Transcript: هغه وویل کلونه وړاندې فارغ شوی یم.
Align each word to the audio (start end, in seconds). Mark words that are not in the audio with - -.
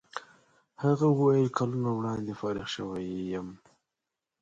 هغه 0.83 1.05
وویل 1.11 1.47
کلونه 1.57 1.89
وړاندې 1.93 2.33
فارغ 2.39 2.65
شوی 2.75 3.03
یم. 3.33 3.47